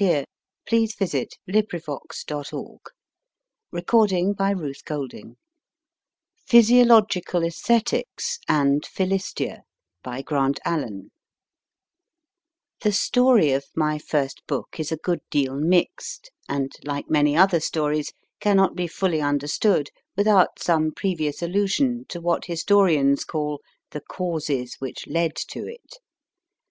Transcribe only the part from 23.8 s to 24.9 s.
the causes